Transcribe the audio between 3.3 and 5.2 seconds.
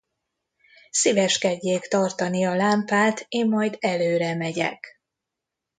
majd előre megyek.